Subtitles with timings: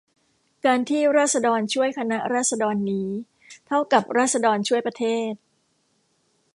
[0.65, 3.07] การที่ราษฎรช่วยคณะราษฎรนี้
[3.67, 5.31] เท่ากับราษฎรช่วยประเทศ